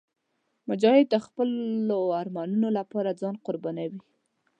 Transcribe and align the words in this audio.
مجاهد 0.69 1.05
د 1.11 1.15
خپلو 1.25 1.99
ارمانونو 2.21 2.67
لپاره 2.77 3.17
ځان 3.21 3.35
قربانوي. 3.45 4.01